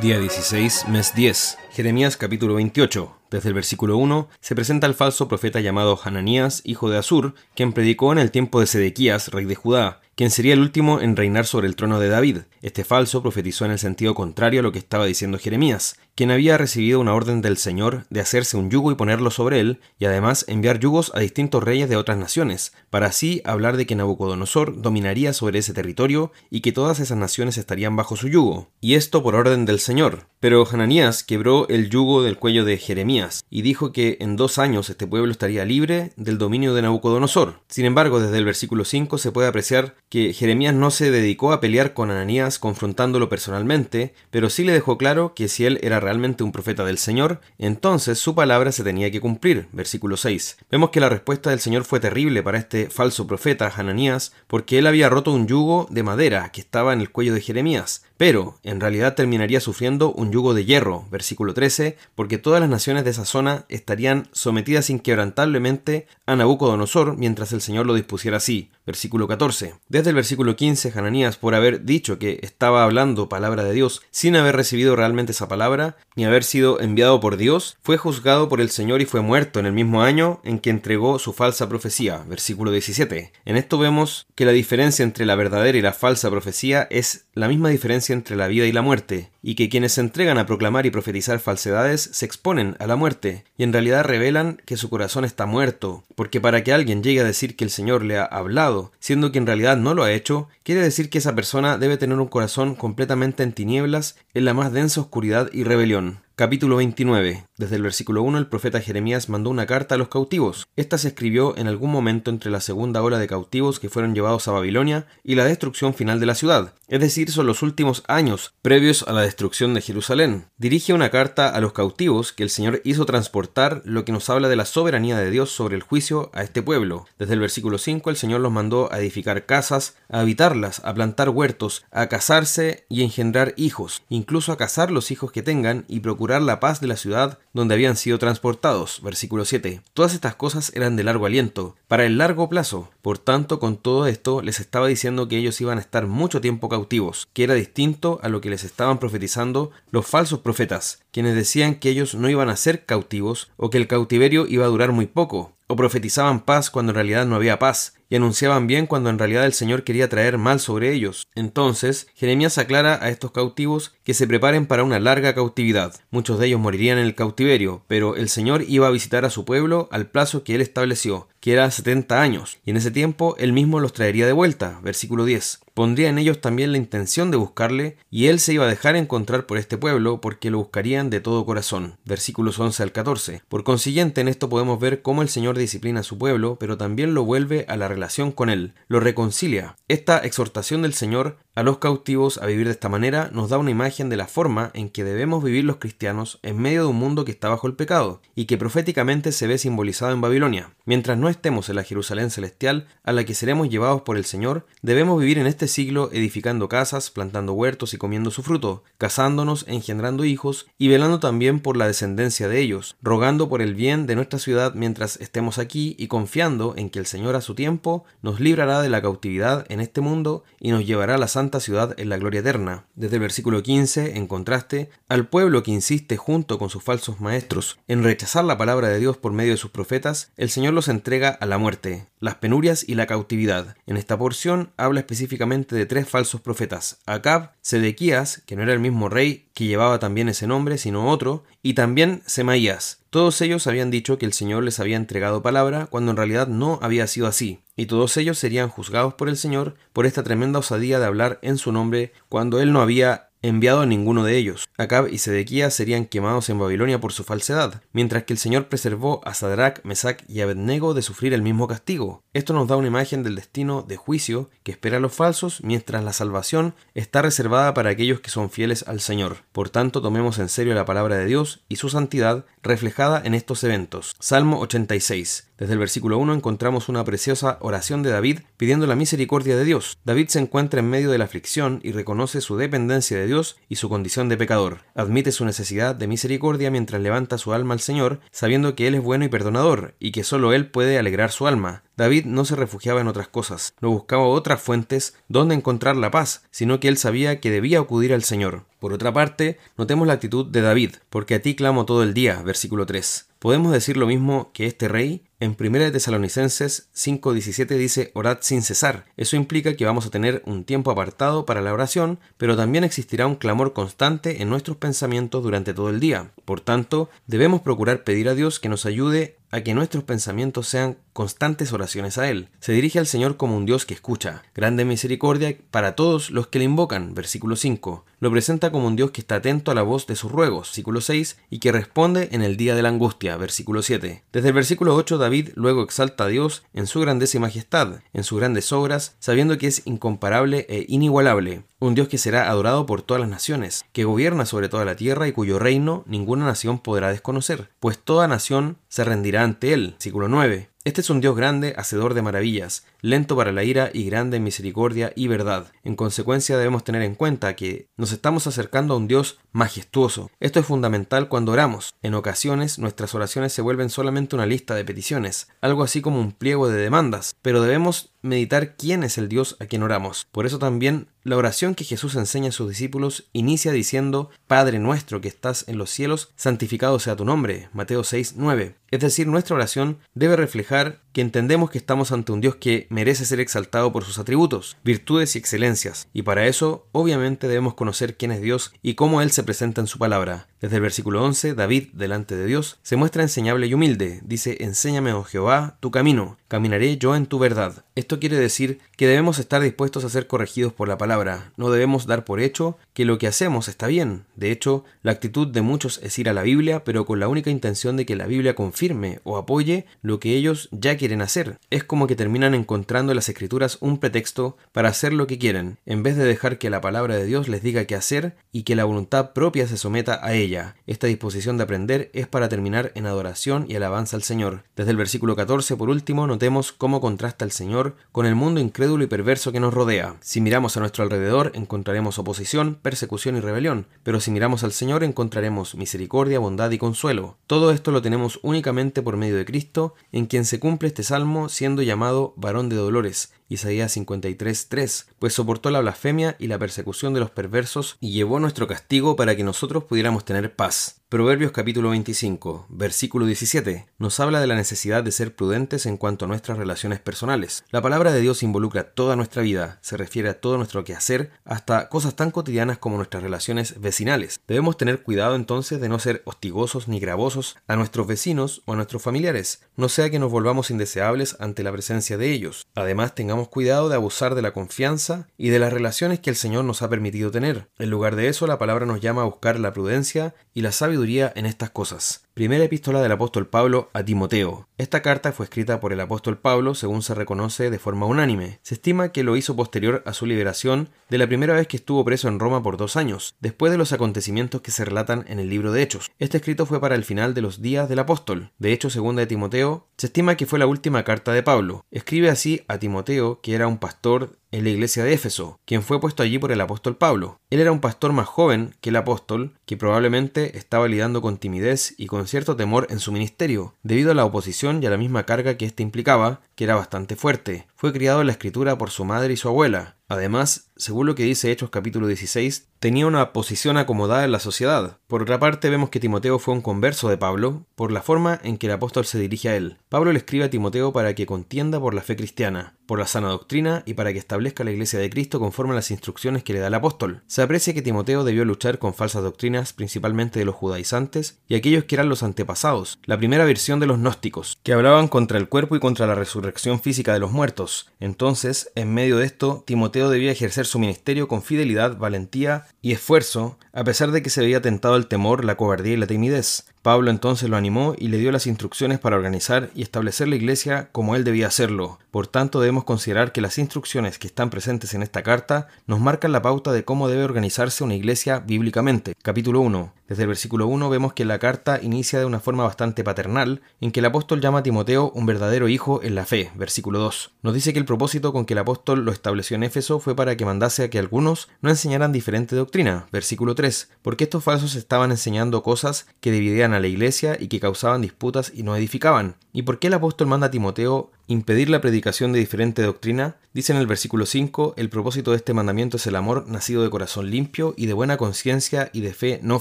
Día 0.03 0.19
16, 0.19 0.89
mes 0.89 1.15
10. 1.15 1.57
Jeremías 1.73 2.19
capítulo 2.19 2.57
28. 2.57 3.17
Desde 3.31 3.49
el 3.49 3.55
versículo 3.55 3.97
1 3.97 4.29
se 4.41 4.55
presenta 4.55 4.87
el 4.87 4.93
falso 4.93 5.27
profeta 5.27 5.61
llamado 5.61 5.99
Hananías, 6.05 6.61
hijo 6.67 6.91
de 6.91 6.99
Asur, 6.99 7.33
quien 7.55 7.73
predicó 7.73 8.13
en 8.13 8.19
el 8.19 8.31
tiempo 8.31 8.61
de 8.61 8.67
Sedequías, 8.67 9.29
rey 9.29 9.47
de 9.47 9.55
Judá, 9.55 10.03
quien 10.17 10.31
sería 10.31 10.53
el 10.53 10.61
último 10.61 11.01
en 11.01 11.17
reinar 11.17 11.47
sobre 11.47 11.67
el 11.67 11.77
trono 11.77 11.99
de 11.99 12.11
David. 12.11 12.41
Este 12.61 12.85
falso 12.85 13.23
profetizó 13.23 13.65
en 13.65 13.71
el 13.71 13.79
sentido 13.79 14.15
contrario 14.15 14.61
a 14.61 14.63
lo 14.65 14.73
que 14.73 14.79
estaba 14.79 15.07
diciendo 15.07 15.39
Jeremías, 15.39 15.97
quien 16.17 16.31
había 16.31 16.57
recibido 16.57 16.99
una 16.99 17.15
orden 17.15 17.43
del 17.43 17.59
Señor 17.59 18.07
de 18.09 18.21
hacerse 18.21 18.57
un 18.57 18.71
yugo 18.71 18.91
y 18.91 18.95
ponerlo 18.95 19.31
sobre 19.31 19.61
él, 19.61 19.81
y 19.99 20.07
además 20.07 20.47
enviar 20.49 20.81
yugos 20.81 21.13
a 21.15 21.21
distintos 21.21 21.63
reyes 21.63 21.91
de 21.91 21.97
otras 21.97 22.17
naciones, 22.17 22.73
para 22.89 23.09
así 23.09 23.43
hablar 23.45 23.77
de 23.77 23.87
que 23.87 23.95
Nabucodonosor 23.95 24.81
dominaría 24.81 25.35
sobre 25.35 25.59
ese 25.59 25.75
territorio 25.75 26.33
y 26.51 26.63
que 26.63 26.73
todas 26.73 27.01
esas 27.01 27.19
naciones 27.19 27.59
estarían 27.59 27.97
bajo 27.97 28.17
su 28.17 28.29
yugo, 28.29 28.71
y 28.81 28.95
esto 28.95 29.23
por 29.23 29.35
orden 29.35 29.67
del 29.67 29.79
Señor. 29.79 30.27
Pero 30.41 30.67
Hananías 30.71 31.23
quebró 31.23 31.69
el 31.69 31.91
yugo 31.91 32.23
del 32.23 32.39
cuello 32.39 32.65
de 32.65 32.79
Jeremías, 32.79 33.45
y 33.51 33.61
dijo 33.61 33.93
que 33.93 34.17
en 34.21 34.37
dos 34.37 34.59
años 34.59 34.89
este 34.89 35.07
pueblo 35.07 35.31
estaría 35.31 35.67
libre 35.67 36.13
del 36.17 36.39
dominio 36.39 36.73
de 36.73 36.81
Nabucodonosor. 36.81 37.61
Sin 37.69 37.85
embargo, 37.85 38.21
desde 38.21 38.39
el 38.39 38.45
versículo 38.47 38.87
5 38.87 39.19
se 39.19 39.33
puede 39.33 39.49
apreciar 39.49 39.97
que 40.09 40.33
Jeremías 40.33 40.75
no 40.75 40.91
se 40.91 41.11
dedicó 41.11 41.53
a 41.53 41.61
pelear 41.61 41.93
con 41.93 42.11
Ananías 42.11 42.59
confrontándolo 42.59 43.29
personalmente, 43.29 44.15
pero 44.31 44.49
sí 44.49 44.65
le 44.65 44.73
dejó 44.73 44.97
claro 44.97 45.35
que 45.35 45.49
si 45.49 45.67
él 45.67 45.79
era 45.83 46.01
realmente 46.07 46.45
un 46.45 46.53
profeta 46.53 46.85
del 46.85 46.99
Señor, 46.99 47.41
entonces 47.59 48.21
su 48.21 48.37
palabra 48.37 48.71
se 48.71 48.85
tenía 48.85 49.11
que 49.11 49.21
cumplir. 49.21 49.67
Versículo 49.73 50.17
6. 50.17 50.59
Vemos 50.71 50.91
que 50.91 51.01
la 51.01 51.09
respuesta 51.09 51.51
del 51.51 51.59
Señor 51.59 51.83
fue 51.83 51.99
terrible 51.99 52.45
para 52.45 52.59
este 52.59 52.91
falso 52.91 53.27
profeta 53.27 53.73
Hananías, 53.77 54.33
porque 54.47 54.79
él 54.79 54.87
había 54.87 55.09
roto 55.09 55.33
un 55.33 55.49
yugo 55.49 55.89
de 55.91 56.05
madera 56.05 56.53
que 56.53 56.61
estaba 56.61 56.93
en 56.93 57.01
el 57.01 57.11
cuello 57.11 57.35
de 57.35 57.41
Jeremías, 57.41 58.05
pero 58.17 58.61
en 58.63 58.81
realidad 58.81 59.17
terminaría 59.17 59.59
sufriendo 59.59 60.13
un 60.13 60.31
yugo 60.31 60.55
de 60.55 60.65
hierro, 60.65 61.07
versículo 61.11 61.55
13, 61.55 61.97
porque 62.15 62.39
todas 62.39 62.61
las 62.61 62.71
naciones 62.71 63.03
de 63.03 63.11
esa 63.11 63.25
zona 63.25 63.65
estarían 63.69 64.29
sometidas 64.31 64.89
inquebrantablemente 64.91 66.07
a 66.25 66.37
Nabucodonosor 66.37 67.17
mientras 67.17 67.51
el 67.51 67.63
Señor 67.63 67.85
lo 67.85 67.95
dispusiera 67.95 68.37
así, 68.37 68.71
versículo 68.87 69.29
14. 69.29 69.75
Desde 69.89 70.11
el 70.11 70.17
versículo 70.17 70.57
15, 70.57 70.93
Hananías, 70.95 71.37
por 71.37 71.55
haber 71.55 71.85
dicho 71.85 72.19
que 72.19 72.39
estaba 72.43 72.85
hablando 72.85 73.29
palabra 73.29 73.65
de 73.65 73.73
Dios 73.73 74.03
sin 74.11 74.37
haber 74.37 74.57
recibido 74.57 74.97
realmente 74.97 75.33
esa 75.33 75.49
palabra, 75.49 75.97
ni 76.15 76.25
haber 76.25 76.45
sido 76.45 76.81
enviado 76.81 77.21
por 77.21 77.37
Dios, 77.37 77.77
fue 77.83 77.99
juzgado 77.99 78.49
por 78.49 78.61
el 78.61 78.71
Señor 78.71 79.03
y 79.03 79.07
fue 79.07 79.21
muerto 79.21 79.61
en 79.61 79.67
el 79.67 79.73
mismo 79.73 80.03
año 80.03 80.41
en 80.45 80.61
que 80.61 80.71
entregó 80.71 81.19
su 81.19 81.33
falsa 81.33 81.69
profecía, 81.69 82.25
versículo 82.29 82.71
17. 82.71 83.33
En 83.45 83.57
esto 83.57 83.79
vemos 83.79 84.27
que 84.35 84.45
la 84.45 84.53
diferencia 84.53 85.03
entre 85.03 85.27
la 85.27 85.35
verdadera 85.35 85.77
y 85.77 85.83
la 85.83 85.93
falsa 85.93 86.31
profecía 86.31 86.87
es 86.91 87.27
la 87.35 87.49
misma 87.49 87.69
diferencia 87.69 88.13
entre 88.13 88.37
la 88.37 88.47
vida 88.47 88.67
y 88.67 88.73
la 88.73 88.83
muerte, 88.83 89.31
y 89.47 89.55
que 89.55 89.69
quienes 89.69 89.93
se 89.93 90.01
entregan 90.01 90.39
a 90.39 90.47
proclamar 90.47 90.87
y 90.87 90.91
profetizar 90.91 91.39
falsedades 91.39 92.11
se 92.13 92.27
exponen 92.27 92.75
a 92.81 92.89
la 92.89 92.97
muerte, 92.97 93.45
y 93.57 93.63
en 93.63 93.73
realidad 93.73 94.03
revelan 94.03 94.61
que 94.67 94.77
su 94.77 94.91
corazón 94.91 95.25
está 95.25 95.47
muerto, 95.47 96.03
porque 96.17 96.41
para 96.41 96.65
que 96.65 96.73
alguien 96.73 97.01
llegue 97.01 97.21
a 97.21 97.25
decir 97.25 97.55
que 97.55 97.63
el 97.63 97.71
Señor 97.71 98.05
le 98.05 98.19
ha 98.19 98.25
hablado, 98.25 98.91
siendo 98.99 99.31
que 99.31 99.39
en 99.39 99.47
realidad 99.47 99.77
no 99.77 99.95
lo 99.95 100.03
ha 100.03 100.11
hecho, 100.11 100.49
quiere 100.65 100.81
decir 100.81 101.11
que 101.11 101.19
esa 101.19 101.37
persona 101.37 101.79
debe 101.79 101.97
tener 101.97 102.19
un 102.19 102.27
corazón 102.27 102.75
completamente 102.75 103.45
en 103.45 103.53
tinieblas, 103.53 104.17
en 104.35 104.47
la 104.47 104.53
más 104.53 104.73
densa 104.73 105.01
oscuridad 105.01 105.49
y 105.53 105.63
rebelión. 105.63 106.26
Capítulo 106.39 106.77
29. 106.77 107.47
Desde 107.57 107.77
el 107.77 107.83
versículo 107.83 108.23
1 108.23 108.37
el 108.37 108.47
profeta 108.47 108.83
Jeremías 108.83 109.31
mandó 109.31 109.49
una 109.49 109.65
carta 109.65 109.95
a 109.95 109.99
los 109.99 110.09
cautivos. 110.09 110.69
Esta 110.77 110.99
se 110.99 111.09
escribió 111.09 111.57
en 111.57 111.67
algún 111.67 111.91
momento 111.91 112.31
entre 112.31 112.51
la 112.51 112.61
segunda 112.61 113.03
ola 113.03 113.19
de 113.19 113.27
cautivos 113.27 113.81
que 113.81 113.89
fueron 113.89 114.15
llevados 114.15 114.47
a 114.47 114.53
Babilonia 114.53 115.07
y 115.25 115.37
la 115.37 115.47
destrucción 115.47 115.95
final 115.95 116.21
de 116.21 116.27
la 116.27 116.35
ciudad, 116.35 116.75
es 116.89 117.01
decir, 117.01 117.31
son 117.31 117.47
los 117.47 117.63
últimos 117.63 118.05
años 118.07 118.53
previos 118.61 119.03
a 119.09 119.15
la 119.15 119.23
destrucción 119.23 119.73
de 119.73 119.81
Jerusalén. 119.81 120.45
Dirige 120.59 120.93
una 120.93 121.09
carta 121.09 121.49
a 121.49 121.61
los 121.63 121.73
cautivos 121.73 122.35
que 122.35 122.43
el 122.43 122.51
Señor 122.51 122.83
hizo 122.85 123.07
transportar, 123.07 123.81
lo 123.87 124.05
que 124.05 124.13
nos 124.13 124.29
habla 124.29 124.51
de 124.51 124.57
la 124.57 124.67
soberanía 124.67 125.17
de 125.17 125.31
Dios 125.31 125.51
sobre 125.51 125.75
el 125.75 125.83
juicio 125.83 126.31
a 126.35 126.43
este 126.43 126.63
pueblo. 126.63 127.07
Desde 127.19 127.33
el 127.33 127.41
versículo 127.41 127.79
5 127.79 128.11
el 128.11 128.17
Señor 128.17 128.43
los 128.43 128.53
mandó 128.53 128.93
a 128.93 128.99
edificar 128.99 129.47
casas, 129.47 129.97
a 130.11 130.21
habitarlas, 130.21 130.83
a 130.85 130.93
plantar 130.93 131.31
huertos, 131.31 131.87
a 131.91 132.09
casarse 132.09 132.85
y 132.91 133.05
engendrar 133.05 133.55
hijos, 133.57 134.03
incluso 134.11 134.53
a 134.53 134.59
casar 134.59 134.91
los 134.91 135.11
hijos 135.11 135.33
que 135.33 135.43
tengan 135.43 135.87
y 135.89 136.01
procurar 136.01 136.26
la 136.27 136.61
paz 136.61 136.81
de 136.81 136.87
la 136.87 136.97
ciudad 136.97 137.39
donde 137.53 137.75
habían 137.75 137.97
sido 137.97 138.19
transportados. 138.19 139.01
Versículo 139.03 139.45
7. 139.45 139.81
Todas 139.95 140.15
estas 140.15 140.35
cosas 140.35 140.73
eran 140.75 140.97
de 140.97 141.05
largo 141.05 141.27
aliento, 141.27 141.77
para 141.89 142.05
el 142.05 142.19
largo 142.19 142.49
plazo. 142.49 142.91
Por 143.07 143.19
tanto, 143.19 143.61
con 143.61 143.77
todo 143.77 144.09
esto 144.09 144.43
les 144.43 144.59
estaba 144.59 144.89
diciendo 144.89 145.29
que 145.29 145.37
ellos 145.37 145.61
iban 145.61 145.79
a 145.79 145.81
estar 145.81 146.09
mucho 146.09 146.41
tiempo 146.41 146.69
cautivos, 146.69 147.29
que 147.33 147.45
era 147.45 147.55
distinto 147.55 148.19
a 148.21 148.29
lo 148.29 148.41
que 148.41 148.51
les 148.51 148.65
estaban 148.65 148.99
profetizando 148.99 149.71
los 149.93 150.09
falsos 150.09 150.41
profetas, 150.41 151.05
quienes 151.13 151.37
decían 151.37 151.77
que 151.77 151.89
ellos 151.89 152.17
no 152.17 152.29
iban 152.29 152.49
a 152.49 152.57
ser 152.57 152.85
cautivos 152.85 153.53
o 153.57 153.71
que 153.71 153.79
el 153.79 153.87
cautiverio 153.87 154.49
iba 154.49 154.65
a 154.65 154.69
durar 154.69 154.91
muy 154.91 155.07
poco, 155.07 155.53
o 155.69 155.77
profetizaban 155.77 156.41
paz 156.41 156.69
cuando 156.69 156.91
en 156.91 156.97
realidad 156.97 157.27
no 157.27 157.37
había 157.37 157.61
paz, 157.61 157.95
y 158.09 158.17
anunciaban 158.17 158.67
bien 158.67 158.87
cuando 158.87 159.11
en 159.11 159.19
realidad 159.19 159.47
el 159.47 159.53
Señor 159.53 159.85
quería 159.85 160.09
traer 160.09 160.39
mal 160.39 160.61
sobre 160.61 160.93
ellos. 160.93 161.27
Entonces, 161.35 162.09
Jeremías 162.15 162.59
aclara 162.59 162.99
a 163.03 163.11
estos 163.11 163.33
cautivos 163.33 163.95
que 164.05 164.15
se 164.15 164.27
preparen 164.27 164.67
para 164.67 164.85
una 164.85 165.01
larga 165.01 165.35
cautividad. 165.35 165.95
Muchos 166.11 166.39
de 166.39 166.47
ellos 166.47 166.61
morirían 166.61 166.99
en 166.99 167.07
el 167.07 167.15
cautiverio, 167.15 167.83
pero 167.89 168.17
el 168.17 168.29
Señor 168.29 168.65
iba 168.67 168.87
a 168.87 168.93
visitar 168.93 169.25
a 169.25 169.31
su 169.31 169.45
pueblo 169.45 169.89
al 169.91 170.07
plazo 170.07 170.45
que 170.45 170.55
él 170.55 170.61
estableció, 170.61 171.29
que 171.47 171.53
era 171.53 171.71
70 171.71 172.21
años, 172.21 172.59
y 172.65 172.71
en 172.71 172.77
ese 172.77 172.91
tiempo 172.91 173.37
él 173.39 173.53
mismo 173.53 173.79
los 173.79 173.93
traería 173.93 174.27
de 174.27 174.33
vuelta. 174.33 174.81
Versículo 174.83 175.25
10. 175.25 175.61
Pondría 175.77 176.09
en 176.09 176.17
ellos 176.17 176.41
también 176.41 176.73
la 176.73 176.79
intención 176.79 177.31
de 177.31 177.37
buscarle, 177.37 177.99
y 178.11 178.29
él 178.29 178.41
se 178.41 178.55
iba 178.55 178.65
a 178.65 178.69
dejar 178.69 178.97
encontrar 178.97 179.45
por 179.45 179.59
este 179.59 179.77
pueblo, 179.77 180.23
porque 180.23 180.51
lo 180.51 180.57
buscarían 180.57 181.11
de 181.11 181.21
todo 181.21 181.45
corazón. 181.45 181.99
Versículos 182.07 182.59
11 182.59 182.83
al 182.83 182.93
14. 182.93 183.43
Por 183.47 183.63
consiguiente, 183.63 184.23
en 184.23 184.29
esto 184.29 184.49
podemos 184.49 184.81
ver 184.81 185.03
cómo 185.03 185.21
el 185.21 185.29
Señor 185.29 185.59
disciplina 185.59 186.01
a 186.01 186.03
su 186.03 186.17
pueblo, 186.17 186.57
pero 186.59 186.79
también 186.79 187.13
lo 187.13 187.27
vuelve 187.27 187.67
a 187.69 187.77
la 187.77 187.89
relación 187.89 188.33
con 188.33 188.49
él, 188.49 188.73
lo 188.89 189.01
reconcilia. 189.01 189.77
Esta 189.87 190.17
exhortación 190.17 190.81
del 190.81 190.95
Señor 190.95 191.37
a 191.57 191.63
los 191.63 191.79
cautivos 191.79 192.37
a 192.37 192.45
vivir 192.45 192.67
de 192.67 192.73
esta 192.73 192.91
manera 192.91 193.31
nos 193.33 193.49
da 193.49 193.57
una 193.57 193.71
imagen 193.71 194.11
de 194.11 194.19
la 194.19 194.27
forma 194.27 194.71
en 194.75 194.91
que 194.91 195.05
debemos 195.05 195.43
vivir 195.43 195.65
los 195.65 195.77
cristianos 195.77 196.39
en 196.43 196.59
medio 196.59 196.83
de 196.83 196.89
un 196.89 196.97
mundo 196.97 197.25
que 197.25 197.33
está 197.33 197.49
bajo 197.49 197.67
el 197.67 197.73
pecado 197.73 198.21
y 198.35 198.45
que 198.45 198.59
proféticamente 198.59 199.33
se 199.33 199.47
ve 199.47 199.57
simbolizado 199.57 200.13
en 200.13 200.21
Babilonia. 200.21 200.75
Mientras 200.85 201.17
no 201.17 201.31
estemos 201.31 201.71
en 201.71 201.77
la 201.77 201.83
Jerusalén 201.83 202.31
celestial 202.31 202.89
a 203.05 203.13
la 203.13 203.25
que 203.25 203.35
seremos 203.35 203.71
llevados 203.71 204.03
por 204.03 204.19
el 204.19 204.27
Señor, 204.27 204.67
debemos 204.83 205.19
vivir 205.19 205.39
en 205.39 205.47
este 205.47 205.66
siglo 205.69 206.11
edificando 206.13 206.69
casas, 206.69 207.11
plantando 207.11 207.53
huertos 207.53 207.95
y 207.95 207.99
comiendo 207.99 208.31
su 208.31 208.43
fruto, 208.43 208.85
casándonos, 208.99 209.65
engendrando 209.69 210.25
hijos 210.25 210.67
y 210.79 210.89
velando 210.89 211.21
también 211.21 211.61
por 211.61 211.77
la 211.77 211.87
descendencia 211.87 212.49
de 212.49 212.61
ellos, 212.61 212.97
rogando 213.03 213.49
por 213.49 213.63
el 213.63 213.75
bien 213.75 214.07
de 214.07 214.15
nuestra 214.15 214.39
ciudad 214.39 214.75
mientras 214.75 215.17
estemos 215.21 215.59
aquí 215.59 215.97
y 215.99 216.09
confiando 216.09 216.75
en 216.77 216.91
que 216.91 216.99
el 216.99 217.07
Señor 217.07 217.37
a 217.37 217.41
su 217.41 217.55
tiempo 217.55 218.05
nos 218.23 218.41
librará 218.41 218.83
de 218.83 218.89
la 218.89 219.03
cautividad 219.03 219.67
en 219.69 219.81
este 219.81 220.01
mundo 220.01 220.45
y 220.61 220.71
nos 220.71 220.87
llevará 220.87 221.15
a 221.15 221.19
la 221.19 221.29
santa 221.29 221.61
ciudad 221.61 221.95
en 221.99 222.09
la 222.09 222.19
gloria 222.19 222.41
eterna. 222.41 222.85
Desde 222.95 223.17
el 223.17 223.23
versículo 223.23 223.63
15, 223.63 224.17
en 224.17 224.27
contraste, 224.27 224.91
al 225.09 225.29
pueblo 225.29 225.63
que 225.63 225.71
insiste 225.71 226.17
junto 226.17 226.59
con 226.59 226.71
sus 226.71 226.83
falsos 226.83 227.21
maestros 227.21 227.79
en 227.89 228.03
rechazar 228.03 228.45
la 228.45 228.59
palabra 228.59 228.89
de 228.89 228.99
Dios 228.99 229.17
por 229.17 229.33
medio 229.33 229.53
de 229.53 229.59
sus 229.59 229.71
profetas, 229.71 230.33
el 230.37 230.51
Señor 230.51 230.75
los 230.75 230.89
entrega 230.89 231.29
a 231.31 231.47
la 231.47 231.59
muerte, 231.59 232.07
las 232.21 232.37
penurias 232.37 232.85
y 232.87 232.95
la 232.95 233.07
cautividad. 233.07 233.77
En 233.87 233.97
esta 233.97 234.19
porción 234.19 234.71
habla 234.77 235.01
específicamente 235.01 235.56
de 235.63 235.87
tres 235.87 236.09
falsos 236.09 236.41
profetas, 236.41 236.99
Acab, 237.07 237.53
Sedequías, 237.63 238.43
que 238.47 238.57
no 238.57 238.63
era 238.63 238.73
el 238.73 238.81
mismo 238.81 239.09
rey 239.09 239.49
que 239.55 239.65
llevaba 239.65 239.99
también 239.99 240.29
ese 240.29 240.47
nombre, 240.47 240.79
sino 240.79 241.09
otro, 241.09 241.45
y 241.63 241.75
también 241.75 242.23
Semaías. 242.27 243.01
Todos 243.11 243.41
ellos 243.41 243.67
habían 243.67 243.91
dicho 243.91 244.19
que 244.19 244.27
el 244.27 244.33
Señor 244.33 244.65
les 244.65 244.79
había 244.81 244.97
entregado 244.97 245.43
palabra 245.43 245.87
cuando 245.87 246.11
en 246.11 246.19
realidad 246.19 246.49
no 246.49 246.79
había 246.83 247.07
sido 247.07 247.27
así, 247.27 247.61
y 247.77 247.87
todos 247.87 248.17
ellos 248.17 248.39
serían 248.39 248.69
juzgados 248.69 249.15
por 249.15 249.29
el 249.29 249.37
Señor 249.37 249.77
por 249.93 250.07
esta 250.07 250.23
tremenda 250.23 250.59
osadía 250.59 250.99
de 250.99 251.07
hablar 251.07 251.39
en 251.43 251.59
su 251.59 251.73
nombre 251.73 252.13
cuando 252.29 252.61
él 252.61 252.73
no 252.73 252.83
había 252.83 253.26
enviado 253.43 253.81
a 253.81 253.87
ninguno 253.87 254.25
de 254.25 254.37
ellos. 254.37 254.69
Acab 254.79 255.09
y 255.09 255.19
Sedequías 255.19 255.75
serían 255.75 256.07
quemados 256.07 256.49
en 256.49 256.59
Babilonia 256.59 257.01
por 257.01 257.13
su 257.13 257.25
falsedad, 257.25 257.83
mientras 257.93 258.25
que 258.25 258.33
el 258.33 258.39
Señor 258.39 258.69
preservó 258.69 259.21
a 259.25 259.35
Sadrach, 259.35 259.85
Mesach 259.85 260.23
y 260.29 260.41
Abednego 260.41 260.95
de 260.95 261.03
sufrir 261.03 261.33
el 261.33 261.43
mismo 261.43 261.69
castigo. 261.69 262.23
Esto 262.33 262.53
nos 262.53 262.69
da 262.69 262.77
una 262.77 262.89
imagen 262.89 263.23
del 263.23 263.37
destino 263.37 263.83
de 263.83 263.97
juicio 263.97 264.51
que 264.63 264.73
espera 264.73 264.99
a 264.99 265.01
los 265.01 265.15
falsos, 265.15 265.63
mientras 265.63 266.05
la 266.05 266.13
salvación 266.13 266.75
está 266.95 267.23
reservada 267.23 267.75
para 267.75 267.91
aquellos 267.91 268.21
que 268.21 268.31
son 268.31 268.51
fieles 268.51 268.85
al 268.87 269.01
Señor. 269.01 269.39
Por 269.53 269.71
tanto, 269.71 270.03
tomemos 270.03 270.39
en 270.39 270.49
serio 270.49 270.75
la 270.75 270.85
palabra 270.85 271.17
de 271.17 271.27
Dios 271.27 271.65
y 271.69 271.77
su 271.77 271.89
santidad 271.89 272.45
reflejada 272.63 273.23
en 273.25 273.35
estos 273.35 273.65
eventos. 273.65 274.15
Salmo 274.19 274.61
86. 274.61 275.49
Desde 275.59 275.73
el 275.73 275.79
versículo 275.79 276.19
1 276.19 276.35
encontramos 276.35 276.91
una 276.91 277.03
preciosa 277.05 277.57
oración 277.61 278.03
de 278.03 278.11
David 278.11 278.41
pidiendo 278.59 278.87
la 278.87 278.95
misericordia 278.95 279.57
de 279.57 279.65
Dios. 279.65 279.97
David 280.05 280.29
se 280.29 280.39
encuentra 280.39 280.81
en 280.81 280.91
medio 280.91 281.11
de 281.11 281.17
la 281.17 281.25
aflicción 281.25 281.81
y 281.83 281.93
reconoce 281.93 282.43
su 282.43 282.57
dependencia 282.57 283.17
de 283.17 283.27
Dios 283.27 283.57
y 283.69 283.77
su 283.77 283.89
condición 283.89 284.29
de 284.29 284.37
pecador. 284.37 284.81
Admite 284.95 285.33
su 285.33 285.47
necesidad 285.47 285.95
de 285.95 286.09
misericordia 286.09 286.71
mientras 286.71 287.01
levanta 287.01 287.39
su 287.39 287.55
alma 287.55 287.73
al 287.73 287.81
Señor, 287.81 288.21
sabiendo 288.31 288.75
que 288.75 288.87
Él 288.87 288.95
es 288.97 289.03
bueno 289.03 289.25
y 289.25 289.29
perdonador, 289.29 289.95
y 289.99 290.13
que 290.13 290.25
solo 290.25 290.53
Él 290.53 290.71
puede 290.71 290.99
alegrar 290.99 291.33
su 291.33 291.47
alma. 291.47 291.85
David 291.97 292.27
no 292.27 292.45
se 292.45 292.57
refugiaba 292.57 293.01
en 293.01 293.09
otras 293.09 293.29
cosas, 293.29 293.73
no 293.81 293.89
buscaba 293.89 294.25
otras 294.25 294.61
fuentes 294.61 295.15
donde 295.29 295.55
encontrar 295.55 295.97
la 295.97 296.11
paz, 296.11 296.45
sino 296.51 296.79
que 296.79 296.89
él 296.89 296.99
sabía 296.99 297.41
que 297.41 297.51
debía 297.51 297.79
acudir 297.79 298.13
al 298.13 298.23
Señor. 298.23 298.65
Por 298.79 298.93
otra 298.93 299.15
parte, 299.15 299.59
notemos 299.79 300.07
la 300.07 300.13
actitud 300.13 300.45
de 300.45 300.61
David, 300.61 300.97
porque 301.09 301.37
a 301.37 301.41
ti 301.41 301.57
clamo 301.57 301.87
todo 301.87 302.03
el 302.03 302.13
día, 302.13 302.43
versículo 302.43 302.85
3. 302.85 303.29
Podemos 303.39 303.73
decir 303.73 303.97
lo 303.97 304.07
mismo 304.07 304.51
que 304.53 304.67
este 304.67 304.89
rey. 304.89 305.23
En 305.39 305.55
1 305.61 305.93
Tesalonicenses 305.93 306.89
5:17 306.95 307.77
dice 307.77 308.11
orad 308.15 308.39
sin 308.41 308.63
cesar. 308.63 309.05
Eso 309.19 309.37
implica 309.37 309.77
que 309.77 309.85
vamos 309.85 310.07
a 310.07 310.11
tener 310.11 310.43
un 310.47 310.65
tiempo 310.65 310.91
apartado 310.91 311.45
para 311.45 311.61
la 311.61 311.75
oración, 311.75 312.19
pero 312.39 312.57
también 312.57 312.85
existirá 312.85 313.27
un 313.27 313.37
clamor 313.37 313.75
constante 313.75 314.41
en 314.41 314.49
nuestros 314.49 314.79
pensamientos 314.79 315.43
durante 315.43 315.75
todo 315.75 315.91
el 315.91 316.01
día. 316.01 316.31
Por 316.47 316.63
tanto, 316.63 317.11
debemos 317.27 317.61
procurar 317.61 318.03
pedir 318.03 318.31
a 318.31 318.35
Dios 318.35 318.59
que 318.59 318.71
nos 318.71 318.87
ayude 318.87 319.37
a 319.57 319.63
que 319.63 319.73
nuestros 319.73 320.05
pensamientos 320.05 320.69
sean 320.69 320.99
constantes 321.15 321.73
oraciones 321.73 322.19
a 322.19 322.29
Él. 322.29 322.51
Se 322.61 322.73
dirige 322.73 322.99
al 322.99 323.07
Señor 323.07 323.39
como 323.39 323.57
un 323.57 323.65
Dios 323.65 323.87
que 323.87 323.95
escucha, 323.95 324.43
grande 324.55 324.85
misericordia 324.85 325.57
para 325.71 325.97
todos 325.97 326.31
los 326.31 326.49
que 326.49 326.59
le 326.59 326.67
invocan, 326.67 327.15
versículo 327.15 327.57
5. 327.57 328.05
Lo 328.21 328.31
presenta 328.31 328.71
como 328.71 328.87
un 328.87 328.97
Dios 328.97 329.13
que 329.13 329.23
está 329.23 329.37
atento 329.37 329.71
a 329.71 329.75
la 329.75 329.81
voz 329.81 330.07
de 330.07 330.15
sus 330.15 330.31
ruegos, 330.31 330.69
versículo 330.69 331.01
6, 331.01 331.39
y 331.49 331.59
que 331.59 331.73
responde 331.73 332.29
en 332.33 332.43
el 332.43 332.59
día 332.59 332.75
de 332.75 332.83
la 332.83 332.91
angustia, 332.91 333.39
versículo 333.39 333.81
7. 333.81 334.25
Desde 334.31 334.49
el 334.49 334.55
versículo 334.55 334.95
8 334.95 335.17
David 335.17 335.51
luego 335.55 335.83
exalta 335.83 336.25
a 336.25 336.29
Dios 336.29 336.65
en 336.75 336.87
su 336.87 337.01
grandeza 337.01 337.39
y 337.39 337.41
majestad, 337.41 338.01
en 338.13 338.25
sus 338.25 338.39
grandes 338.39 338.71
obras, 338.73 339.17
sabiendo 339.19 339.57
que 339.57 339.69
es 339.69 339.87
incomparable 339.87 340.67
e 340.69 340.85
inigualable, 340.89 341.65
un 341.79 341.95
Dios 341.95 342.09
que 342.09 342.19
será 342.19 342.51
adorado 342.51 342.85
por 342.85 343.03
todas 343.03 343.21
las 343.21 343.31
naciones, 343.31 343.85
que 343.93 344.05
gobierna 344.05 344.45
sobre 344.45 344.69
toda 344.69 344.85
la 344.85 344.97
tierra 344.97 345.29
y 345.29 345.33
cuyo 345.33 345.59
reino 345.59 346.05
ninguna 346.07 346.45
nación 346.45 346.79
podrá 346.79 347.11
desconocer, 347.11 347.71
pues 347.81 347.99
toda 347.99 348.29
nación 348.29 348.79
se 348.89 349.05
rendirá 349.05 349.46
ante 349.47 349.73
él. 349.73 349.93
Versículo 349.93 350.29
9. 350.29 350.69
Este 350.85 351.01
es 351.01 351.11
un 351.11 351.21
Dios 351.21 351.35
grande, 351.35 351.75
hacedor 351.77 352.15
de 352.15 352.23
maravillas, 352.23 352.87
lento 353.07 353.37
para 353.37 353.53
la 353.53 353.63
ira 353.63 353.91
y 353.93 354.05
grande 354.05 354.37
en 354.37 354.45
misericordia 354.45 355.13
y 355.15 355.29
verdad. 355.29 355.73
En 355.85 355.95
consecuencia 355.95 356.59
debemos 356.59 356.83
tener 356.83 357.03
en 357.03 357.15
cuenta 357.15 357.55
que 357.55 357.89
nos 357.97 358.11
estamos 358.11 358.47
acercando 358.47 358.95
a 358.95 358.97
un 358.97 359.07
Dios 359.07 359.39
majestuoso. 359.53 360.31
Esto 360.41 360.59
es 360.59 360.67
fundamental 360.67 361.29
cuando 361.29 361.53
oramos. 361.53 361.95
En 362.03 362.15
ocasiones 362.15 362.79
nuestras 362.79 363.15
oraciones 363.15 363.53
se 363.53 363.63
vuelven 363.63 363.91
solamente 363.91 364.35
una 364.35 364.47
lista 364.47 364.75
de 364.75 364.85
peticiones, 364.85 365.49
algo 365.61 365.85
así 365.85 366.01
como 366.01 366.21
un 366.21 366.33
pliego 366.33 366.69
de 366.69 366.83
demandas, 366.83 367.37
pero 367.43 367.63
debemos 367.63 368.11
meditar 368.23 368.77
quién 368.77 369.05
es 369.05 369.19
el 369.19 369.29
Dios 369.29 369.57
a 369.61 369.67
quien 369.67 369.83
oramos. 369.83 370.27
Por 370.33 370.47
eso 370.47 370.59
también 370.59 371.07
la 371.23 371.37
oración 371.37 371.75
que 371.75 371.85
Jesús 371.85 372.15
enseña 372.17 372.51
a 372.51 372.53
sus 372.53 372.69
discípulos 372.69 373.29
inicia 373.33 373.73
diciendo, 373.73 374.31
Padre 374.47 374.79
nuestro 374.79 375.21
que 375.21 375.29
estás 375.29 375.65
en 375.69 375.79
los 375.79 375.91
cielos, 375.91 376.33
santificado 376.37 376.99
sea 376.99 377.17
tu 377.17 377.25
nombre. 377.25 377.69
Mateo 377.73 378.05
6, 378.05 378.35
9. 378.37 378.77
Es 378.91 379.01
decir, 379.01 379.27
nuestra 379.27 379.57
oración 379.57 379.99
debe 380.15 380.37
reflejar 380.37 381.01
que 381.17 381.23
entendemos 381.23 381.71
que 381.71 381.79
estamos 381.79 382.13
ante 382.13 382.33
un 382.33 382.43
Dios 382.43 382.57
que 382.57 382.87
merece 382.91 383.25
ser 383.25 383.41
exaltado 383.41 383.91
por 383.91 384.05
sus 384.05 384.19
atributos, 384.19 384.77
virtudes 384.85 385.35
y 385.35 385.39
excelencias, 385.39 386.09
y 386.13 386.21
para 386.21 386.47
eso 386.47 386.89
obviamente 386.93 387.49
debemos 387.49 387.73
conocer 387.73 388.19
quién 388.19 388.33
es 388.33 388.43
Dios 388.43 388.75
y 388.83 388.97
cómo 388.97 389.23
Él 389.23 389.31
se 389.31 389.43
presenta 389.43 389.81
en 389.81 389.87
su 389.87 389.99
palabra. 389.99 390.47
Desde 390.61 390.77
el 390.77 390.83
versículo 390.83 391.23
11, 391.25 391.55
David, 391.55 391.89
delante 391.93 392.35
de 392.35 392.45
Dios, 392.45 392.79
se 392.83 392.97
muestra 392.97 393.23
enseñable 393.23 393.67
y 393.67 393.75
humilde. 393.75 394.21
Dice, 394.25 394.57
Enséñame, 394.61 395.13
oh 395.13 395.23
Jehová, 395.23 395.77
tu 395.81 395.91
camino, 395.91 396.39
caminaré 396.49 396.97
yo 396.99 397.15
en 397.15 397.27
tu 397.27 397.39
verdad. 397.39 397.85
Esto 397.95 398.19
quiere 398.19 398.37
decir 398.37 398.81
que 398.97 399.07
debemos 399.07 399.39
estar 399.39 399.63
dispuestos 399.63 400.05
a 400.05 400.09
ser 400.09 400.27
corregidos 400.27 400.73
por 400.73 400.89
la 400.89 400.99
palabra. 400.99 401.53
No 401.57 401.71
debemos 401.71 402.07
dar 402.07 402.25
por 402.25 402.41
hecho 402.41 402.79
que 402.95 403.05
lo 403.05 403.19
que 403.19 403.27
hacemos 403.27 403.69
está 403.69 403.87
bien. 403.87 404.25
De 404.35 404.51
hecho, 404.51 404.85
la 405.03 405.13
actitud 405.13 405.47
de 405.47 405.63
muchos 405.63 406.01
es 406.03 406.19
ir 406.19 406.29
a 406.29 406.33
la 406.33 406.43
Biblia, 406.43 406.85
pero 406.85 407.05
con 407.05 407.21
la 407.21 407.29
única 407.29 407.51
intención 407.51 407.97
de 407.97 408.07
que 408.07 408.17
la 408.17 408.27
Biblia 408.27 408.55
confirme 408.55 409.21
o 409.25 409.37
apoye 409.37 409.87
lo 410.03 410.21
que 410.21 410.37
ellos 410.37 410.69
ya 410.73 410.97
quieren 411.07 411.23
hacer. 411.23 411.61
Es 411.71 411.85
como 411.85 412.09
que 412.09 412.17
terminan 412.17 412.53
encontrando 412.53 413.13
en 413.13 413.17
las 413.17 413.29
escrituras 413.29 413.79
un 413.81 413.99
pretexto 413.99 414.57
para 414.73 414.89
hacer 414.89 415.13
lo 415.13 415.29
que 415.29 415.39
quieren, 415.39 415.79
en 415.87 416.03
vez 416.03 416.17
de 416.17 416.25
dejar 416.25 416.59
que 416.59 416.69
la 416.69 416.81
palabra 416.81 417.17
de 417.17 417.25
Dios 417.25 417.47
les 417.47 417.63
diga 417.63 417.85
qué 417.85 417.95
hacer 417.95 418.35
y 418.51 418.65
que 418.65 418.75
la 418.75 418.85
voluntad 418.85 419.33
propia 419.33 419.69
se 419.69 419.77
someta 419.77 420.19
a 420.21 420.35
ella. 420.35 420.75
Esta 420.89 421.07
disposición 421.07 421.59
de 421.59 421.63
aprender 421.63 422.11
es 422.13 422.27
para 422.27 422.49
terminar 422.49 422.91
en 422.97 423.07
adoración 423.07 423.67
y 423.69 423.77
alabanza 423.77 424.17
al 424.17 424.25
Señor. 424.25 424.65
Desde 424.75 424.91
el 424.91 424.97
versículo 424.97 425.37
14, 425.37 425.77
por 425.77 425.91
último, 425.91 426.27
notemos 426.27 426.73
cómo 426.73 427.01
contrasta 427.01 427.45
el 427.45 427.53
Señor 427.53 427.95
con 428.11 428.27
el 428.27 428.35
mundo 428.35 428.61
incrédulo 428.61 429.05
y 429.05 429.07
perverso 429.07 429.53
que 429.53 429.61
nos 429.61 429.73
rodea. 429.73 430.17
Si 430.21 430.41
miramos 430.41 430.77
a 430.77 430.81
nuestro 430.81 431.05
alrededor, 431.05 431.53
encontraremos 431.55 432.19
oposición, 432.19 432.81
persecución 432.83 433.37
y 433.37 433.41
rebelión, 433.41 433.87
pero 434.03 434.19
si 434.19 434.33
miramos 434.33 434.65
al 434.65 434.73
Señor, 434.73 435.05
encontraremos 435.05 435.77
misericordia, 435.77 436.41
bondad 436.41 436.73
y 436.73 436.79
consuelo. 436.79 437.37
Todo 437.47 437.71
esto 437.71 437.93
lo 437.93 438.03
tenemos 438.03 438.41
únicamente 438.43 439.03
por 439.03 439.17
medio 439.17 439.37
de 439.37 439.45
Cristo, 439.45 439.95
en 440.11 440.27
quien 440.27 440.45
se 440.45 440.59
cumple 440.59 440.89
salmo 441.03 441.49
siendo 441.49 441.83
llamado 441.83 442.35
varón 442.37 442.69
de 442.69 442.77
dolores, 442.77 443.33
Isaías 443.49 443.97
53.3, 443.97 445.07
pues 445.19 445.35
soportó 445.35 445.71
la 445.71 445.81
blasfemia 445.81 446.37
y 446.39 446.49
la 446.49 446.59
persecución 446.59 447.15
de 447.15 447.21
los 447.21 447.31
perversos 447.31 447.97
y 448.01 448.13
llevó 448.13 448.41
nuestro 448.41 448.67
castigo 448.67 449.17
para 449.17 449.37
que 449.37 449.45
nosotros 449.45 449.85
pudiéramos 449.85 450.25
tener 450.25 450.55
paz. 450.55 451.01
Proverbios 451.09 451.53
capítulo 451.53 451.91
25, 451.91 452.67
versículo 452.69 453.27
17, 453.27 453.87
nos 453.97 454.19
habla 454.19 454.41
de 454.41 454.49
la 454.49 454.57
necesidad 454.57 455.05
de 455.05 455.13
ser 455.13 455.37
prudentes 455.37 455.87
en 455.87 455.99
cuanto 455.99 456.25
a 456.25 456.29
nuestras 456.29 456.59
relaciones 456.59 456.99
personales. 456.99 457.65
La 457.71 457.81
palabra 457.81 458.13
de 458.13 458.21
Dios 458.21 458.43
involucra 458.43 458.91
toda 458.91 459.15
nuestra 459.15 459.43
vida, 459.43 459.79
se 459.83 459.97
refiere 459.97 460.29
a 460.29 460.41
todo 460.41 460.57
nuestro 460.57 460.83
quehacer, 460.83 461.31
hasta 461.45 461.89
cosas 461.91 462.17
tan 462.17 462.33
cotidianas 462.33 462.79
como 462.79 462.97
nuestras 462.97 463.23
relaciones 463.23 463.81
vecinales. 463.81 464.41
Debemos 464.49 464.77
tener 464.77 465.05
cuidado 465.05 465.37
entonces 465.37 465.81
de 465.81 465.89
no 465.89 466.01
ser 466.01 466.23
hostigosos 466.25 466.89
ni 466.89 466.99
gravosos 466.99 467.57
a 467.69 467.77
nuestros 467.77 468.09
vecinos 468.09 468.63
o 468.65 468.73
a 468.73 468.77
nuestros 468.77 469.01
familiares, 469.01 469.63
no 469.77 469.89
sea 469.89 470.11
que 470.11 470.19
nos 470.19 470.33
volvamos 470.33 470.73
indeseables 470.73 471.37
ante 471.39 471.63
la 471.63 471.71
presencia 471.71 472.19
de 472.19 472.33
ellos. 472.33 472.67
Además, 472.75 473.15
tengamos 473.15 473.36
cuidado 473.45 473.89
de 473.89 473.95
abusar 473.95 474.35
de 474.35 474.43
la 474.43 474.53
confianza 474.53 475.29
y 475.37 475.51
de 475.51 475.59
las 475.59 475.73
relaciones 475.73 476.21
que 476.21 476.31
el 476.31 476.37
Señor 476.37 476.65
nos 476.65 476.83
ha 476.83 476.91
permitido 476.91 477.31
tener. 477.31 477.69
En 477.79 477.91
lugar 477.91 478.17
de 478.17 478.29
eso, 478.29 478.47
la 478.47 478.59
palabra 478.59 478.87
nos 478.87 479.01
llama 479.01 479.23
a 479.23 479.27
buscar 479.27 479.61
la 479.61 479.73
prudencia 479.73 480.35
y 480.55 480.63
la 480.63 480.73
sabiduría 480.73 481.33
en 481.37 481.47
estas 481.47 481.71
cosas. 481.71 482.26
Primera 482.37 482.65
epístola 482.65 483.01
del 483.01 483.13
apóstol 483.13 483.47
Pablo 483.47 483.89
a 483.95 484.05
Timoteo. 484.05 484.69
Esta 484.77 485.01
carta 485.01 485.33
fue 485.33 485.45
escrita 485.45 485.81
por 485.81 485.95
el 485.95 486.01
apóstol 486.01 486.37
Pablo 486.37 486.75
según 486.75 487.01
se 487.01 487.15
reconoce 487.15 487.71
de 487.71 487.79
forma 487.79 488.05
unánime. 488.05 488.59
Se 488.61 488.75
estima 488.75 489.11
que 489.11 489.25
lo 489.25 489.39
hizo 489.39 489.57
posterior 489.57 490.03
a 490.05 490.13
su 490.13 490.27
liberación 490.27 490.91
de 491.09 491.17
la 491.17 491.27
primera 491.27 491.55
vez 491.55 491.67
que 491.67 491.79
estuvo 491.79 492.05
preso 492.05 492.29
en 492.29 492.39
Roma 492.39 492.63
por 492.63 492.77
dos 492.77 492.99
años, 492.99 493.37
después 493.41 493.73
de 493.73 493.79
los 493.79 493.95
acontecimientos 493.95 494.61
que 494.61 494.71
se 494.71 494.85
relatan 494.85 495.25
en 495.29 495.39
el 495.39 495.49
libro 495.49 495.73
de 495.73 495.81
Hechos. 495.81 496.11
Este 496.19 496.37
escrito 496.37 496.67
fue 496.67 496.79
para 496.79 496.95
el 496.95 497.05
final 497.05 497.33
de 497.33 497.41
los 497.41 497.63
días 497.63 497.89
del 497.89 498.01
apóstol. 498.01 498.53
De 498.59 498.71
hecho, 498.75 498.91
según 498.91 499.17
de 499.17 499.27
Timoteo, 499.27 499.89
se 499.97 500.09
estima 500.09 500.37
que 500.37 500.45
fue 500.45 500.59
la 500.59 500.67
última 500.67 501.05
carta 501.05 501.33
de 501.33 501.43
Pablo. 501.43 501.87
Escribe 501.91 502.29
así 502.29 502.67
a 502.69 502.77
Timoteo, 502.77 503.41
que 503.41 503.55
era 503.55 503.67
un 503.67 503.79
pastor 503.79 504.37
en 504.53 504.65
la 504.65 504.71
iglesia 504.71 505.05
de 505.05 505.13
Éfeso, 505.13 505.59
quien 505.65 505.83
fue 505.83 506.01
puesto 506.01 506.23
allí 506.23 506.39
por 506.39 506.53
el 506.53 506.61
apóstol 506.61 506.97
Pablo. 506.97 507.41
Él 507.51 507.61
era 507.61 507.73
un 507.73 507.81
pastor 507.81 508.13
más 508.13 508.27
joven 508.27 508.75
que 508.81 508.91
el 508.91 508.97
apóstol, 508.97 509.55
que 509.67 509.77
probablemente 509.77 510.57
estaba 510.59 510.89
lidiando 510.89 511.23
con 511.23 511.39
timidez 511.39 511.95
y 511.97 512.07
con 512.07 512.27
cierto 512.27 512.57
temor 512.57 512.87
en 512.91 512.99
su 512.99 513.13
ministerio, 513.13 513.75
debido 513.83 514.11
a 514.11 514.15
la 514.15 514.25
oposición 514.25 514.83
y 514.83 514.87
a 514.87 514.91
la 514.91 514.97
misma 514.97 515.25
carga 515.25 515.57
que 515.57 515.67
éste 515.67 515.83
implicaba, 515.83 516.41
que 516.55 516.65
era 516.65 516.75
bastante 516.75 517.17
fuerte. 517.17 517.67
Fue 517.75 517.93
criado 517.93 518.21
en 518.21 518.27
la 518.27 518.33
escritura 518.33 518.79
por 518.79 518.91
su 518.91 519.05
madre 519.05 519.33
y 519.33 519.37
su 519.37 519.49
abuela. 519.49 519.97
Además, 520.09 520.69
según 520.77 521.07
lo 521.07 521.15
que 521.15 521.25
dice 521.25 521.51
Hechos 521.51 521.71
capítulo 521.71 522.07
16, 522.07 522.69
tenía 522.87 523.09
una 523.09 523.33
posición 523.33 523.79
acomodada 523.79 524.25
en 524.25 524.31
la 524.31 524.39
sociedad. 524.39 524.99
Por 525.09 525.23
otra 525.23 525.41
parte, 525.41 525.71
vemos 525.71 525.91
que 525.91 525.99
Timoteo 525.99 526.39
fue 526.39 526.55
un 526.55 526.61
converso 526.61 527.09
de 527.09 527.17
Pablo 527.17 527.67
por 527.75 527.91
la 527.91 528.01
forma 528.01 528.39
en 528.45 528.59
que 528.59 528.69
el 528.69 528.75
apóstol 528.75 529.05
se 529.07 529.19
dirige 529.19 529.49
a 529.49 529.57
él. 529.57 529.79
Pablo 529.89 530.13
le 530.13 530.19
escribe 530.19 530.45
a 530.45 530.51
Timoteo 530.51 530.93
para 530.93 531.13
que 531.17 531.27
contienda 531.27 531.81
por 531.81 531.95
la 531.95 532.03
fe 532.03 532.15
cristiana, 532.15 532.77
por 532.87 533.01
la 533.01 533.09
sana 533.09 533.29
doctrina 533.29 533.83
y 533.87 533.95
para 533.95 534.13
que 534.13 534.21
establezca 534.21 534.63
la 534.63 534.71
iglesia 534.71 535.01
de 535.01 535.11
Cristo 535.11 535.41
conforme 535.41 535.73
a 535.73 535.75
las 535.75 535.91
instrucciones 535.91 536.45
que 536.45 536.53
le 536.53 536.61
da 536.61 536.69
el 536.69 536.75
apóstol. 536.75 537.23
Se 537.27 537.43
aprecia 537.43 537.75
que 537.75 537.83
Timoteo 537.83 538.23
debió 538.23 538.45
luchar 538.45 538.79
con 538.79 538.95
falsas 538.95 539.25
doctrinas, 539.25 539.73
principalmente 539.73 540.39
de 540.39 540.45
los 540.45 540.55
judaizantes 540.55 541.41
y 541.49 541.57
aquellos 541.57 541.85
que 541.85 541.97
eran 541.97 542.09
los 542.09 542.23
antepasados, 542.23 543.01
la 543.05 543.19
primera 543.19 543.45
versión 543.45 543.81
de 543.81 543.87
los 543.87 543.99
gnósticos, 543.99 544.59
que 544.63 544.73
hablaban 544.73 545.09
contra 545.09 545.39
el 545.39 545.49
cuerpo 545.49 545.75
y 545.75 545.81
contra 545.81 546.07
la 546.07 546.15
resurrección 546.15 546.81
física 546.81 547.13
de 547.13 547.19
los 547.19 547.33
muertos. 547.33 547.91
Entonces, 547.99 548.71
en 548.77 548.95
medio 548.95 549.19
de 549.19 549.27
esto, 549.27 549.65
Timoteo 549.67 550.09
debía 550.09 550.31
ejercer 550.31 550.67
su 550.67 550.79
ministerio 550.79 551.27
con 551.27 551.43
fidelidad, 551.43 551.97
valentía 551.97 552.67
y 552.83 552.93
esfuerzo, 552.93 553.59
a 553.73 553.85
pesar 553.85 554.11
de 554.11 554.23
que 554.23 554.31
se 554.31 554.41
veía 554.41 554.63
tentado 554.63 554.97
el 554.97 555.07
temor, 555.09 555.45
la 555.45 555.57
cobardía 555.57 555.95
y 555.95 555.97
la 555.97 556.07
timidez. 556.07 556.67
Pablo 556.87 557.11
entonces 557.11 557.51
lo 557.51 557.57
animó 557.57 557.97
y 557.99 558.07
le 558.07 558.19
dio 558.19 558.31
las 558.31 558.47
instrucciones 558.47 559.01
para 559.01 559.17
organizar 559.17 559.71
y 559.75 559.83
establecer 559.83 560.29
la 560.29 560.37
iglesia 560.37 560.89
como 560.93 561.17
él 561.17 561.25
debía 561.25 561.49
hacerlo. 561.49 561.99
Por 562.13 562.29
tanto, 562.29 562.61
debemos 562.61 562.85
considerar 562.85 563.33
que 563.33 563.41
las 563.41 563.59
instrucciones 563.59 564.21
que 564.21 564.29
están 564.29 564.51
presentes 564.51 564.95
en 564.95 565.03
esta 565.03 565.25
carta 565.25 565.67
nos 565.89 565.99
marcan 565.99 566.31
la 566.31 566.43
pauta 566.43 566.71
de 566.71 566.85
cómo 566.85 567.09
debe 567.09 567.25
organizarse 567.25 567.83
una 567.83 567.97
iglesia 567.97 568.39
bíblicamente. 568.39 569.17
Capítulo 569.21 569.63
1. 569.63 569.93
Desde 570.09 570.23
el 570.23 570.29
versículo 570.29 570.69
1 570.69 570.89
vemos 570.89 571.15
que 571.15 571.25
la 571.25 571.41
carta 571.41 571.81
inicia 571.83 572.21
de 572.21 572.25
una 572.25 572.39
forma 572.39 572.63
bastante 572.63 573.03
paternal, 573.03 573.63
en 573.81 573.91
que 573.91 573.99
el 573.99 574.07
apóstol 574.07 574.41
llama 574.41 574.59
a 574.59 574.63
Timoteo 574.63 575.11
un 575.11 575.27
verdadero 575.27 575.69
hijo 575.69 576.01
en 576.05 576.15
la 576.15 576.25
fe. 576.25 576.53
Versículo 576.55 577.01
2. 577.01 577.33
Nos 577.43 577.55
dice 577.55 577.73
que 577.73 577.81
el 577.81 577.85
propósito 577.85 578.33
con 578.33 578.47
que 578.47 578.55
el 578.55 578.59
apóstol 578.59 579.05
lo 579.05 579.11
estableció 579.11 579.57
en 579.57 579.65
Éfeso 579.65 579.99
fue 579.99 580.15
para 580.15 580.37
que 580.37 580.45
mandase 580.45 580.85
a 580.85 580.91
que 580.91 581.01
algunos 581.01 581.49
no 581.61 581.71
enseñaran 581.71 582.13
diferente 582.13 582.55
doctrina. 582.55 583.09
Versículo 583.11 583.57
3. 583.57 583.91
Porque 584.03 584.25
estos 584.25 584.45
falsos 584.45 584.77
estaban 584.77 585.11
enseñando 585.11 585.65
cosas 585.65 586.07
que 586.21 586.31
dividían 586.31 586.73
a 586.77 586.81
la 586.81 586.87
iglesia 586.87 587.37
y 587.41 587.49
que 587.49 587.61
causaban 587.61 588.03
disputas 588.03 588.53
y 588.55 588.63
no 588.63 588.77
edificaban. 588.77 589.37
¿Y 589.53 589.63
por 589.63 589.79
qué 589.79 589.89
el 589.89 589.95
apóstol 589.95 590.29
manda 590.29 590.47
a 590.49 590.51
Timoteo 590.51 591.11
impedir 591.27 591.69
la 591.69 591.81
predicación 591.81 592.33
de 592.33 592.39
diferente 592.39 592.83
doctrina? 592.83 593.37
Dice 593.53 593.73
en 593.73 593.79
el 593.79 593.87
versículo 593.87 594.27
5, 594.27 594.75
el 594.77 594.91
propósito 594.91 595.31
de 595.31 595.39
este 595.39 595.55
mandamiento 595.55 595.97
es 595.97 596.07
el 596.07 596.17
amor 596.17 596.47
nacido 596.47 596.83
de 596.83 596.91
corazón 596.91 597.31
limpio 597.31 597.75
y 597.77 597.87
de 597.87 597.95
buena 597.95 598.19
conciencia 598.19 598.91
y 598.93 599.01
de 599.01 599.15
fe 599.15 599.41
no 599.43 599.61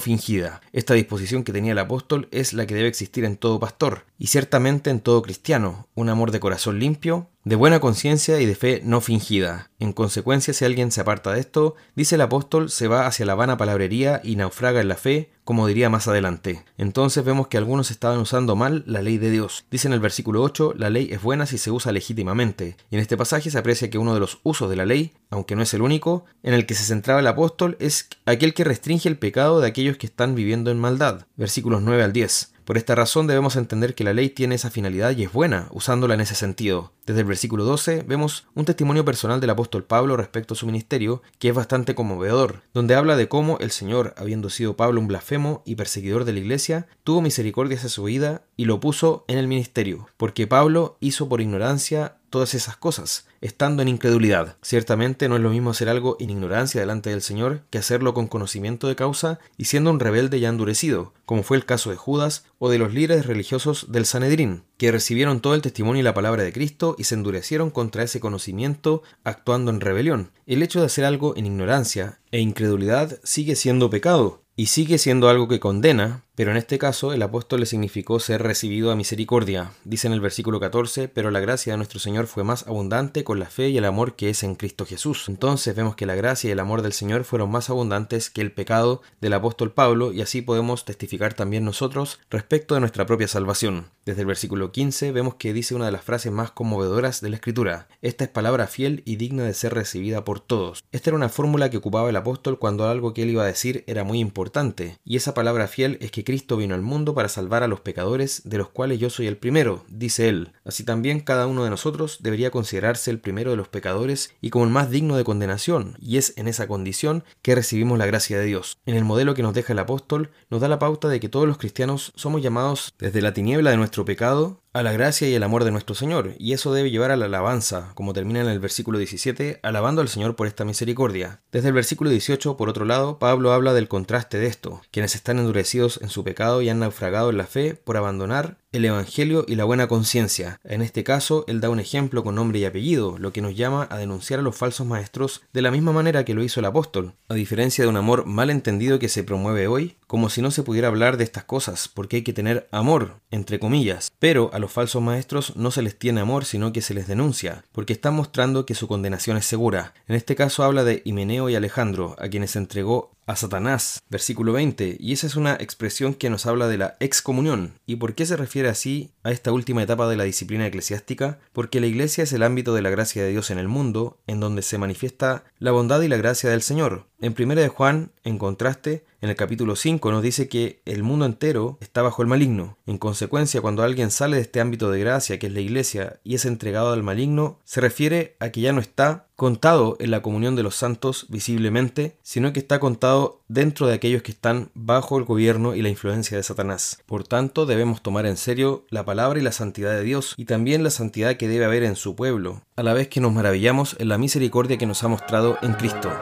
fingida. 0.00 0.60
Esta 0.72 0.94
disposición 0.94 1.44
que 1.44 1.52
tenía 1.52 1.72
el 1.72 1.78
apóstol 1.78 2.28
es 2.30 2.52
la 2.52 2.66
que 2.66 2.74
debe 2.74 2.88
existir 2.88 3.24
en 3.24 3.36
todo 3.36 3.58
pastor, 3.58 4.04
y 4.18 4.26
ciertamente 4.26 4.90
en 4.90 5.00
todo 5.00 5.22
cristiano, 5.22 5.88
un 5.94 6.08
amor 6.08 6.30
de 6.30 6.40
corazón 6.40 6.78
limpio, 6.78 7.28
de 7.44 7.54
buena 7.54 7.78
conciencia 7.78 8.40
y 8.40 8.44
de 8.46 8.56
fe 8.56 8.80
no 8.84 9.00
fingida. 9.00 9.70
En 9.78 9.92
consecuencia, 9.92 10.52
si 10.52 10.64
alguien 10.64 10.90
se 10.90 11.00
aparta 11.00 11.32
de 11.32 11.38
esto, 11.38 11.76
dice 11.94 12.16
el 12.16 12.22
apóstol, 12.22 12.70
se 12.70 12.88
va 12.88 13.06
hacia 13.06 13.24
la 13.24 13.36
vana 13.36 13.56
palabrería 13.56 14.20
y 14.24 14.34
naufraga 14.34 14.80
en 14.80 14.88
la 14.88 14.96
fe, 14.96 15.30
como 15.44 15.68
diría 15.68 15.88
más 15.88 16.08
adelante. 16.08 16.64
Entonces 16.76 17.24
vemos 17.24 17.46
que 17.46 17.56
algunos 17.56 17.92
estaban 17.92 18.18
usando 18.18 18.56
mal 18.56 18.82
la 18.86 19.00
ley 19.00 19.18
de 19.18 19.30
Dios. 19.30 19.64
Dice 19.70 19.86
en 19.86 19.94
el 19.94 20.00
versículo 20.00 20.42
8, 20.42 20.74
la 20.76 20.90
ley 20.90 21.08
es 21.12 21.22
buena 21.22 21.46
se 21.58 21.70
usa 21.70 21.92
legítimamente. 21.92 22.76
Y 22.90 22.96
en 22.96 23.00
este 23.00 23.16
pasaje 23.16 23.50
se 23.50 23.58
aprecia 23.58 23.90
que 23.90 23.98
uno 23.98 24.14
de 24.14 24.20
los 24.20 24.40
usos 24.42 24.68
de 24.70 24.76
la 24.76 24.86
ley, 24.86 25.12
aunque 25.30 25.56
no 25.56 25.62
es 25.62 25.74
el 25.74 25.82
único, 25.82 26.24
en 26.42 26.54
el 26.54 26.66
que 26.66 26.74
se 26.74 26.84
centraba 26.84 27.20
el 27.20 27.26
apóstol 27.26 27.76
es 27.80 28.08
aquel 28.24 28.54
que 28.54 28.64
restringe 28.64 29.08
el 29.08 29.18
pecado 29.18 29.60
de 29.60 29.68
aquellos 29.68 29.96
que 29.96 30.06
están 30.06 30.34
viviendo 30.34 30.70
en 30.70 30.78
maldad. 30.78 31.26
Versículos 31.36 31.82
9 31.82 32.02
al 32.02 32.12
10. 32.12 32.52
Por 32.64 32.76
esta 32.76 32.96
razón 32.96 33.26
debemos 33.26 33.54
entender 33.54 33.94
que 33.94 34.02
la 34.02 34.12
ley 34.12 34.28
tiene 34.28 34.56
esa 34.56 34.70
finalidad 34.70 35.16
y 35.16 35.22
es 35.22 35.32
buena, 35.32 35.68
usándola 35.70 36.14
en 36.14 36.20
ese 36.20 36.34
sentido. 36.34 36.92
Desde 37.06 37.20
el 37.20 37.26
versículo 37.26 37.62
12 37.62 38.02
vemos 38.02 38.48
un 38.56 38.64
testimonio 38.64 39.04
personal 39.04 39.40
del 39.40 39.50
apóstol 39.50 39.84
Pablo 39.84 40.16
respecto 40.16 40.54
a 40.54 40.56
su 40.56 40.66
ministerio, 40.66 41.22
que 41.38 41.48
es 41.48 41.54
bastante 41.54 41.94
conmovedor, 41.94 42.62
donde 42.74 42.96
habla 42.96 43.16
de 43.16 43.28
cómo 43.28 43.58
el 43.60 43.70
Señor, 43.70 44.12
habiendo 44.16 44.50
sido 44.50 44.76
Pablo 44.76 45.00
un 45.00 45.06
blasfemo 45.06 45.62
y 45.64 45.76
perseguidor 45.76 46.24
de 46.24 46.32
la 46.32 46.40
iglesia, 46.40 46.88
tuvo 47.04 47.22
misericordia 47.22 47.76
hacia 47.76 47.90
su 47.90 48.02
vida 48.02 48.42
y 48.56 48.64
lo 48.64 48.80
puso 48.80 49.24
en 49.28 49.38
el 49.38 49.46
ministerio, 49.46 50.08
porque 50.16 50.48
Pablo 50.48 50.96
hizo 50.98 51.28
por 51.28 51.40
ignorancia 51.40 52.16
todas 52.30 52.54
esas 52.54 52.76
cosas, 52.76 53.26
estando 53.40 53.82
en 53.82 53.88
incredulidad. 53.88 54.56
Ciertamente 54.60 55.28
no 55.28 55.36
es 55.36 55.42
lo 55.42 55.50
mismo 55.50 55.70
hacer 55.70 55.88
algo 55.88 56.16
en 56.20 56.30
ignorancia 56.30 56.80
delante 56.80 57.10
del 57.10 57.22
Señor 57.22 57.62
que 57.70 57.78
hacerlo 57.78 58.14
con 58.14 58.26
conocimiento 58.26 58.88
de 58.88 58.96
causa 58.96 59.38
y 59.56 59.66
siendo 59.66 59.90
un 59.90 60.00
rebelde 60.00 60.40
ya 60.40 60.48
endurecido, 60.48 61.14
como 61.24 61.42
fue 61.42 61.56
el 61.56 61.64
caso 61.64 61.90
de 61.90 61.96
Judas 61.96 62.44
o 62.58 62.68
de 62.68 62.78
los 62.78 62.92
líderes 62.92 63.26
religiosos 63.26 63.90
del 63.90 64.06
Sanedrín, 64.06 64.64
que 64.76 64.92
recibieron 64.92 65.40
todo 65.40 65.54
el 65.54 65.62
testimonio 65.62 66.00
y 66.00 66.04
la 66.04 66.14
palabra 66.14 66.42
de 66.42 66.52
Cristo 66.52 66.96
y 66.98 67.04
se 67.04 67.14
endurecieron 67.14 67.70
contra 67.70 68.02
ese 68.02 68.20
conocimiento 68.20 69.02
actuando 69.24 69.70
en 69.70 69.80
rebelión. 69.80 70.30
El 70.46 70.62
hecho 70.62 70.80
de 70.80 70.86
hacer 70.86 71.04
algo 71.04 71.36
en 71.36 71.46
ignorancia 71.46 72.18
e 72.30 72.40
incredulidad 72.40 73.18
sigue 73.24 73.56
siendo 73.56 73.90
pecado, 73.90 74.42
y 74.56 74.66
sigue 74.66 74.96
siendo 74.98 75.28
algo 75.28 75.48
que 75.48 75.60
condena, 75.60 76.24
pero 76.36 76.50
en 76.52 76.58
este 76.58 76.78
caso 76.78 77.12
el 77.12 77.22
apóstol 77.22 77.60
le 77.60 77.66
significó 77.66 78.20
ser 78.20 78.42
recibido 78.42 78.92
a 78.92 78.96
misericordia. 78.96 79.72
Dice 79.84 80.06
en 80.06 80.12
el 80.12 80.20
versículo 80.20 80.60
14, 80.60 81.08
pero 81.08 81.30
la 81.30 81.40
gracia 81.40 81.72
de 81.72 81.78
nuestro 81.78 81.98
Señor 81.98 82.26
fue 82.26 82.44
más 82.44 82.66
abundante 82.68 83.24
con 83.24 83.40
la 83.40 83.46
fe 83.46 83.70
y 83.70 83.78
el 83.78 83.86
amor 83.86 84.14
que 84.14 84.28
es 84.30 84.42
en 84.42 84.54
Cristo 84.54 84.86
Jesús. 84.86 85.28
Entonces 85.28 85.74
vemos 85.74 85.96
que 85.96 86.06
la 86.06 86.14
gracia 86.14 86.48
y 86.48 86.52
el 86.52 86.60
amor 86.60 86.82
del 86.82 86.92
Señor 86.92 87.24
fueron 87.24 87.50
más 87.50 87.70
abundantes 87.70 88.28
que 88.30 88.42
el 88.42 88.52
pecado 88.52 89.00
del 89.20 89.32
apóstol 89.32 89.72
Pablo 89.72 90.12
y 90.12 90.20
así 90.20 90.42
podemos 90.42 90.84
testificar 90.84 91.34
también 91.34 91.64
nosotros 91.64 92.20
respecto 92.30 92.74
de 92.74 92.80
nuestra 92.80 93.06
propia 93.06 93.28
salvación. 93.28 93.86
Desde 94.04 94.20
el 94.20 94.26
versículo 94.26 94.70
15 94.70 95.10
vemos 95.12 95.34
que 95.36 95.54
dice 95.54 95.74
una 95.74 95.86
de 95.86 95.92
las 95.92 96.04
frases 96.04 96.30
más 96.30 96.50
conmovedoras 96.50 97.22
de 97.22 97.30
la 97.30 97.36
Escritura. 97.36 97.88
Esta 98.02 98.24
es 98.24 98.30
palabra 98.30 98.66
fiel 98.66 99.02
y 99.06 99.16
digna 99.16 99.42
de 99.42 99.54
ser 99.54 99.74
recibida 99.74 100.22
por 100.22 100.40
todos. 100.40 100.84
Esta 100.92 101.10
era 101.10 101.16
una 101.16 101.30
fórmula 101.30 101.70
que 101.70 101.78
ocupaba 101.78 102.10
el 102.10 102.16
apóstol 102.16 102.58
cuando 102.58 102.86
algo 102.88 103.14
que 103.14 103.22
él 103.22 103.30
iba 103.30 103.42
a 103.42 103.46
decir 103.46 103.84
era 103.86 104.04
muy 104.04 104.20
importante, 104.20 104.98
y 105.04 105.16
esa 105.16 105.34
palabra 105.34 105.66
fiel 105.66 105.98
es 106.00 106.10
que 106.10 106.25
Cristo 106.26 106.56
vino 106.56 106.74
al 106.74 106.82
mundo 106.82 107.14
para 107.14 107.28
salvar 107.28 107.62
a 107.62 107.68
los 107.68 107.80
pecadores, 107.80 108.42
de 108.44 108.58
los 108.58 108.68
cuales 108.68 108.98
yo 108.98 109.10
soy 109.10 109.28
el 109.28 109.36
primero, 109.36 109.84
dice 109.88 110.28
él. 110.28 110.52
Así 110.64 110.82
también 110.82 111.20
cada 111.20 111.46
uno 111.46 111.62
de 111.62 111.70
nosotros 111.70 112.18
debería 112.20 112.50
considerarse 112.50 113.12
el 113.12 113.20
primero 113.20 113.52
de 113.52 113.56
los 113.56 113.68
pecadores 113.68 114.34
y 114.40 114.50
como 114.50 114.64
el 114.64 114.72
más 114.72 114.90
digno 114.90 115.16
de 115.16 115.22
condenación, 115.22 115.96
y 116.00 116.16
es 116.16 116.36
en 116.36 116.48
esa 116.48 116.66
condición 116.66 117.22
que 117.42 117.54
recibimos 117.54 117.96
la 117.96 118.06
gracia 118.06 118.40
de 118.40 118.44
Dios. 118.44 118.76
En 118.86 118.96
el 118.96 119.04
modelo 119.04 119.34
que 119.34 119.44
nos 119.44 119.54
deja 119.54 119.72
el 119.72 119.78
apóstol, 119.78 120.30
nos 120.50 120.60
da 120.60 120.66
la 120.66 120.80
pauta 120.80 121.08
de 121.08 121.20
que 121.20 121.28
todos 121.28 121.46
los 121.46 121.58
cristianos 121.58 122.12
somos 122.16 122.42
llamados 122.42 122.92
desde 122.98 123.22
la 123.22 123.32
tiniebla 123.32 123.70
de 123.70 123.76
nuestro 123.76 124.04
pecado 124.04 124.60
a 124.76 124.82
la 124.82 124.92
gracia 124.92 125.26
y 125.26 125.34
el 125.34 125.42
amor 125.42 125.64
de 125.64 125.70
nuestro 125.70 125.94
Señor, 125.94 126.34
y 126.38 126.52
eso 126.52 126.74
debe 126.74 126.90
llevar 126.90 127.10
a 127.10 127.16
la 127.16 127.24
alabanza, 127.24 127.92
como 127.94 128.12
termina 128.12 128.42
en 128.42 128.48
el 128.48 128.58
versículo 128.58 128.98
17, 128.98 129.58
alabando 129.62 130.02
al 130.02 130.08
Señor 130.08 130.36
por 130.36 130.46
esta 130.46 130.66
misericordia. 130.66 131.40
Desde 131.50 131.68
el 131.68 131.74
versículo 131.74 132.10
18, 132.10 132.58
por 132.58 132.68
otro 132.68 132.84
lado, 132.84 133.18
Pablo 133.18 133.52
habla 133.52 133.72
del 133.72 133.88
contraste 133.88 134.38
de 134.38 134.48
esto, 134.48 134.82
quienes 134.90 135.14
están 135.14 135.38
endurecidos 135.38 135.98
en 136.02 136.10
su 136.10 136.24
pecado 136.24 136.60
y 136.60 136.68
han 136.68 136.80
naufragado 136.80 137.30
en 137.30 137.38
la 137.38 137.46
fe 137.46 137.74
por 137.74 137.96
abandonar 137.96 138.58
el 138.76 138.84
Evangelio 138.84 139.44
y 139.48 139.54
la 139.56 139.64
buena 139.64 139.88
conciencia. 139.88 140.60
En 140.64 140.82
este 140.82 141.04
caso, 141.04 141.44
él 141.48 141.60
da 141.60 141.70
un 141.70 141.80
ejemplo 141.80 142.22
con 142.22 142.34
nombre 142.34 142.58
y 142.58 142.64
apellido, 142.64 143.16
lo 143.18 143.32
que 143.32 143.42
nos 143.42 143.56
llama 143.56 143.86
a 143.90 143.98
denunciar 143.98 144.40
a 144.40 144.42
los 144.42 144.56
falsos 144.56 144.86
maestros 144.86 145.42
de 145.52 145.62
la 145.62 145.70
misma 145.70 145.92
manera 145.92 146.24
que 146.24 146.34
lo 146.34 146.42
hizo 146.42 146.60
el 146.60 146.66
apóstol, 146.66 147.14
a 147.28 147.34
diferencia 147.34 147.84
de 147.84 147.88
un 147.88 147.96
amor 147.96 148.26
mal 148.26 148.50
entendido 148.50 148.98
que 148.98 149.08
se 149.08 149.24
promueve 149.24 149.66
hoy, 149.66 149.96
como 150.06 150.30
si 150.30 150.42
no 150.42 150.50
se 150.50 150.62
pudiera 150.62 150.88
hablar 150.88 151.16
de 151.16 151.24
estas 151.24 151.44
cosas, 151.44 151.88
porque 151.88 152.16
hay 152.16 152.22
que 152.22 152.32
tener 152.32 152.68
amor, 152.70 153.20
entre 153.30 153.58
comillas. 153.58 154.12
Pero 154.18 154.50
a 154.52 154.58
los 154.58 154.72
falsos 154.72 155.02
maestros 155.02 155.56
no 155.56 155.70
se 155.70 155.82
les 155.82 155.98
tiene 155.98 156.20
amor, 156.20 156.44
sino 156.44 156.72
que 156.72 156.82
se 156.82 156.94
les 156.94 157.08
denuncia, 157.08 157.64
porque 157.72 157.92
están 157.92 158.14
mostrando 158.14 158.66
que 158.66 158.74
su 158.74 158.86
condenación 158.88 159.36
es 159.36 159.46
segura. 159.46 159.94
En 160.06 160.14
este 160.14 160.36
caso 160.36 160.62
habla 160.62 160.84
de 160.84 161.02
Himeneo 161.04 161.48
y 161.48 161.54
Alejandro, 161.54 162.14
a 162.18 162.28
quienes 162.28 162.56
entregó 162.56 163.15
a 163.26 163.36
Satanás, 163.36 164.02
versículo 164.08 164.52
20, 164.52 164.96
y 165.00 165.12
esa 165.12 165.26
es 165.26 165.36
una 165.36 165.54
expresión 165.54 166.14
que 166.14 166.30
nos 166.30 166.46
habla 166.46 166.68
de 166.68 166.78
la 166.78 166.96
excomunión. 167.00 167.74
¿Y 167.84 167.96
por 167.96 168.14
qué 168.14 168.24
se 168.24 168.36
refiere 168.36 168.68
así 168.68 169.10
a 169.24 169.32
esta 169.32 169.52
última 169.52 169.82
etapa 169.82 170.08
de 170.08 170.16
la 170.16 170.24
disciplina 170.24 170.66
eclesiástica? 170.66 171.40
Porque 171.52 171.80
la 171.80 171.88
iglesia 171.88 172.24
es 172.24 172.32
el 172.32 172.44
ámbito 172.44 172.74
de 172.74 172.82
la 172.82 172.90
gracia 172.90 173.22
de 173.24 173.30
Dios 173.30 173.50
en 173.50 173.58
el 173.58 173.68
mundo, 173.68 174.18
en 174.26 174.40
donde 174.40 174.62
se 174.62 174.78
manifiesta 174.78 175.44
la 175.58 175.72
bondad 175.72 176.00
y 176.02 176.08
la 176.08 176.16
gracia 176.16 176.50
del 176.50 176.62
Señor. 176.62 177.06
En 177.18 177.34
1 177.38 177.54
de 177.54 177.68
Juan, 177.68 178.12
en 178.24 178.36
contraste, 178.36 179.06
en 179.22 179.30
el 179.30 179.36
capítulo 179.36 179.74
5 179.74 180.12
nos 180.12 180.22
dice 180.22 180.48
que 180.48 180.82
el 180.84 181.02
mundo 181.02 181.24
entero 181.24 181.78
está 181.80 182.02
bajo 182.02 182.20
el 182.20 182.28
maligno. 182.28 182.76
En 182.84 182.98
consecuencia, 182.98 183.62
cuando 183.62 183.82
alguien 183.82 184.10
sale 184.10 184.36
de 184.36 184.42
este 184.42 184.60
ámbito 184.60 184.90
de 184.90 185.00
gracia, 185.00 185.38
que 185.38 185.46
es 185.46 185.52
la 185.54 185.60
iglesia, 185.60 186.20
y 186.24 186.34
es 186.34 186.44
entregado 186.44 186.92
al 186.92 187.02
maligno, 187.02 187.58
se 187.64 187.80
refiere 187.80 188.36
a 188.38 188.50
que 188.50 188.60
ya 188.60 188.74
no 188.74 188.82
está 188.82 189.28
contado 189.34 189.96
en 189.98 190.10
la 190.10 190.20
comunión 190.20 190.56
de 190.56 190.62
los 190.62 190.76
santos 190.76 191.24
visiblemente, 191.30 192.18
sino 192.22 192.52
que 192.52 192.60
está 192.60 192.80
contado 192.80 193.40
dentro 193.48 193.86
de 193.86 193.94
aquellos 193.94 194.22
que 194.22 194.32
están 194.32 194.70
bajo 194.74 195.16
el 195.16 195.24
gobierno 195.24 195.74
y 195.74 195.80
la 195.80 195.88
influencia 195.88 196.36
de 196.36 196.42
Satanás. 196.42 197.02
Por 197.06 197.24
tanto, 197.24 197.64
debemos 197.64 198.02
tomar 198.02 198.26
en 198.26 198.36
serio 198.36 198.84
la 198.90 199.06
palabra 199.06 199.38
y 199.38 199.42
la 199.42 199.52
santidad 199.52 199.92
de 199.92 200.02
Dios, 200.02 200.34
y 200.36 200.44
también 200.44 200.84
la 200.84 200.90
santidad 200.90 201.38
que 201.38 201.48
debe 201.48 201.64
haber 201.64 201.82
en 201.82 201.96
su 201.96 202.14
pueblo, 202.14 202.60
a 202.76 202.82
la 202.82 202.92
vez 202.92 203.08
que 203.08 203.22
nos 203.22 203.32
maravillamos 203.32 203.96
en 203.98 204.10
la 204.10 204.18
misericordia 204.18 204.76
que 204.76 204.86
nos 204.86 205.02
ha 205.02 205.08
mostrado 205.08 205.56
en 205.62 205.72
Cristo. 205.72 206.12